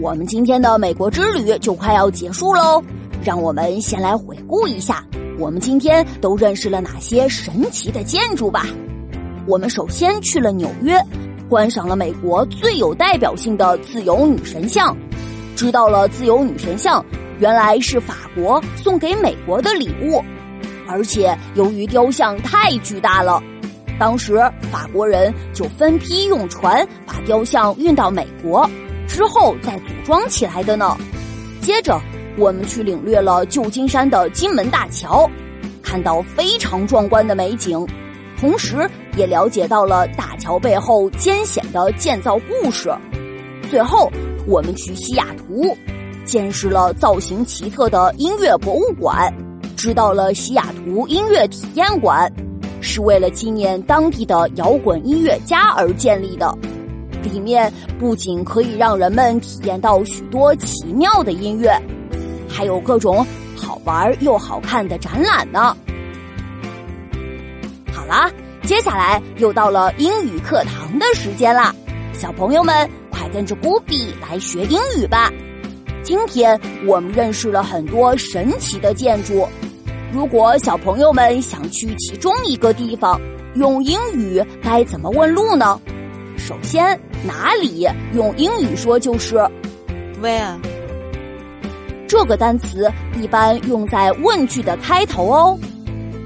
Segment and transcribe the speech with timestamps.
[0.00, 2.82] 我们今天的美国之旅就快要结束喽，
[3.22, 5.04] 让我们先来回顾一下，
[5.38, 8.66] 我们今天都认识了哪些神奇的建筑吧。
[9.46, 10.98] 我们首先去了纽约，
[11.48, 14.96] 观赏了美国最有代表性的自由女神像，
[15.54, 17.04] 知道了自由女神像
[17.38, 20.22] 原来是法国送给美国的礼物，
[20.88, 23.42] 而且由于雕像太巨大了，
[24.00, 24.36] 当时
[24.70, 28.68] 法国人就分批用船把雕像运到美国。
[29.12, 30.96] 之后再组装起来的呢。
[31.60, 32.00] 接着，
[32.38, 35.30] 我们去领略了旧金山的金门大桥，
[35.82, 37.86] 看到非常壮观的美景，
[38.40, 42.90] 同时也了解到了大桥背后艰险的建造故事。
[43.70, 44.10] 最后，
[44.46, 45.76] 我们去西雅图，
[46.24, 49.30] 见识了造型奇特的音乐博物馆，
[49.76, 52.32] 知道了西雅图音乐体验馆
[52.80, 56.56] 是为了纪念当地的摇滚音乐家而建立的。
[57.22, 61.70] 里面不仅可以让人们体验到许多奇妙的音乐，
[62.48, 65.76] 还有各种好玩又好看的展览呢。
[67.92, 68.30] 好啦，
[68.62, 71.74] 接下来又到了英语课堂的时间啦，
[72.12, 75.30] 小朋友们快跟着古比来学英语吧。
[76.02, 79.46] 今天我们认识了很多神奇的建筑，
[80.12, 83.20] 如果小朋友们想去其中一个地方，
[83.54, 85.80] 用英语该怎么问路呢？
[86.52, 89.36] 首先，哪里用英语说就是
[90.22, 90.54] where。
[92.06, 95.58] 这个单词一般用在问句的开头哦。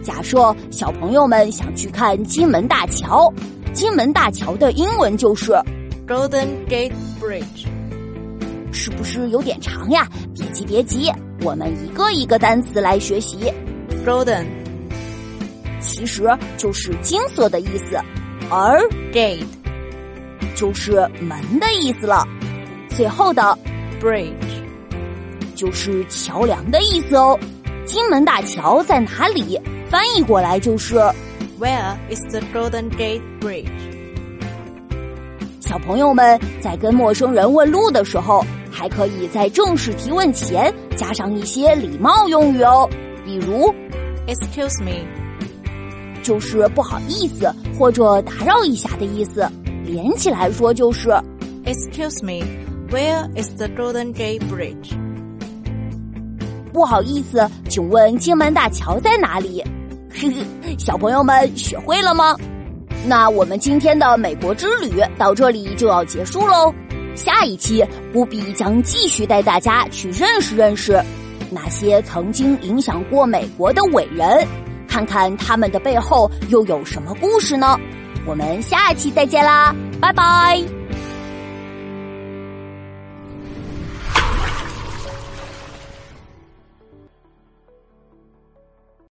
[0.02, 3.32] 假设小朋友们想去看金门大桥，
[3.72, 5.52] 金门大桥的英文就是
[6.08, 7.68] Golden Gate Bridge，
[8.72, 10.08] 是不是有点长呀？
[10.34, 11.08] 别急别急，
[11.42, 13.52] 我们一个一个单词来学习。
[14.04, 14.44] Golden
[15.80, 17.96] 其实就是金色的意思，
[18.50, 18.80] 而
[19.12, 19.44] Gate
[20.54, 22.26] 就是门的意思了，
[22.88, 23.56] 最后的
[24.00, 24.32] bridge
[25.54, 27.38] 就是桥梁的意思哦。
[27.84, 29.60] 金门大桥在哪里？
[29.88, 30.96] 翻译过来就是
[31.60, 33.70] Where is the Golden Gate Bridge？
[35.60, 42.88] 小朋友们在跟陌生人问路的时候，还可以在正式提问前加上一些礼貌用语哦，
[43.24, 43.72] 比如
[44.26, 45.06] Excuse me，
[46.22, 49.48] 就是不好意思或者打扰一下的意思。
[49.86, 51.10] 连起来说就是
[51.64, 52.44] Excuse me,
[52.90, 54.92] where is the Golden Gate Bridge？
[56.72, 59.64] 不好意思，请问金门大桥在哪里？
[60.10, 62.36] 嘿嘿，小朋友们学会了吗？
[63.06, 66.74] 那我们今天的美国之旅到这里就要结束喽。
[67.14, 71.00] 下一期布比将继续带大家去认识认识
[71.50, 74.46] 那些曾经影响过美国的伟人，
[74.88, 77.78] 看看他们的背后又有什么故事呢？
[78.26, 80.75] 我们下期再见啦，拜拜。